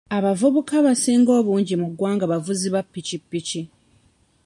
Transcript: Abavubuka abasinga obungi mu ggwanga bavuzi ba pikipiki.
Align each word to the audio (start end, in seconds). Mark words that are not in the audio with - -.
Abavubuka 0.17 0.73
abasinga 0.81 1.31
obungi 1.39 1.73
mu 1.81 1.87
ggwanga 1.91 2.23
bavuzi 2.31 2.67
ba 2.73 2.81
pikipiki. 2.91 3.61